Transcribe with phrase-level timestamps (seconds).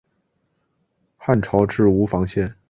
[1.15, 2.55] 汉朝置吴房县。